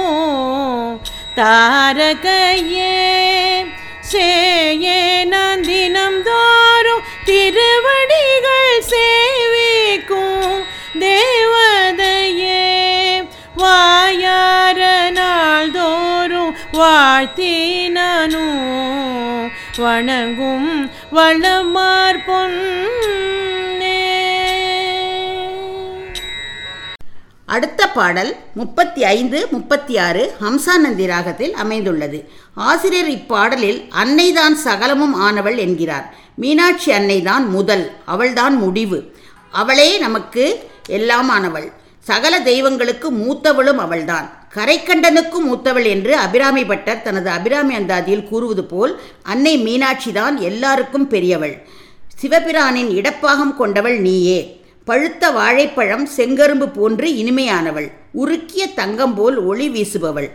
[1.35, 2.95] தாரகையே.
[4.11, 7.03] சேயே நான் தினம் தோறும்
[16.79, 18.57] நாள்தோறும்
[19.77, 24.19] வணங்கும் வளமார் பொன்னே.
[27.45, 32.29] அடுத்த பாடல் முப்பத்தி ஐந்து முப்பத்தி ஆறு ஹம்சானந்தி ராகத்தில் அமைந்துள்ளது.
[32.53, 36.13] ஆசிரியர் இப்பாடலில் அன்னைதான் சகலமும் ஆனவள் என்கிறார்.
[36.35, 39.15] மீனாட்சி அன்னைதான் முதல் அவள்தான் முடிவு.
[39.51, 44.38] அவளே நமக்கு எல்லாமானவள் சகல தெய்வங்களுக்கு மூத்தவளும் அவள்தான்.
[44.55, 51.55] கரைக்கண்டனுக்கும் மூத்தவள் என்று அபிராமி பட்டர் தனது அபிராமி அந்தாதியில் கூறுவது போல் அன்னை மீனாட்சி தான் எல்லாருக்கும் பெரியவள்.
[52.21, 54.39] சிவபிரானின் இடப்பாகம் கொண்டவள் நீயே.
[54.85, 57.91] பழுத்த வாழைப்பழம் செங்கரும்பு போன்று இனிமையானவள்.
[58.13, 60.29] உருக்கிய தங்கம் போல் ஒளி வீசுபவள்.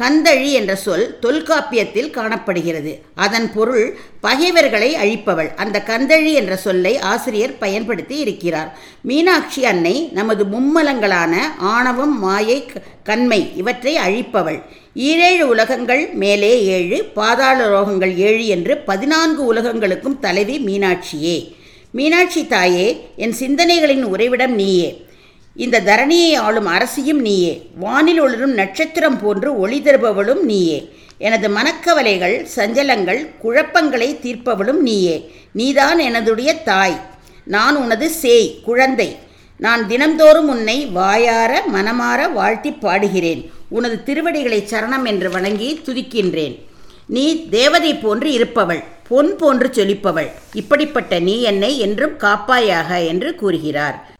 [0.00, 2.98] கந்தழி என்ற சொல் தொல்காப்பியத்தில் காணப்படுகிறது.
[3.14, 5.54] அதன் பொருள் பகைவர்களை அழிப்பவள்.
[5.54, 8.78] அந்த கந்தழி என்ற சொல்லை ஆசிரியர் பயன்படுத்தி இருக்கிறார்.
[9.02, 12.70] மீனாட்சி அன்னை நமது மும்மலங்களான ஆணவம் மாயை
[13.04, 14.62] கண்மை இவற்றை அழிப்பவள்.
[14.96, 21.54] ஈழேழு உலகங்கள் மேலே ஏழு பாதாள ரோகங்கள் ஏழு என்று பதினான்கு உலகங்களுக்கும் தலைவி மீனாட்சியே.
[21.90, 25.06] மீனாட்சி தாயே என் சிந்தனைகளின் உறைவிடம் நீயே.
[25.54, 27.70] இந்த தரணியை ஆளும் அரசியும் நீயே.
[27.74, 30.92] வானில் ஒளிரும் நட்சத்திரம் போன்று ஒளி தருபவளும் நீயே.
[31.18, 35.32] எனது மனக்கவலைகள் சஞ்சலங்கள் குழப்பங்களை தீர்ப்பவளும் நீயே.
[35.52, 37.00] நீதான் எனதுடைய தாய்.
[37.44, 39.16] நான் உனது சேய் குழந்தை.
[39.56, 43.50] நான் தினம்தோறும் உன்னை வாயார மனமார வாழ்த்தி பாடுகிறேன்.
[43.68, 46.58] உனது திருவடிகளை சரணம் என்று வணங்கி துதிக்கின்றேன்.
[47.06, 54.11] நீ தேவதை போன்று இருப்பவள் பொன் போன்று சொலிப்பவள் இப்படிப்பட்ட நீ என்னை என்றும் காப்பாயாக என்று கூறுகிறார்.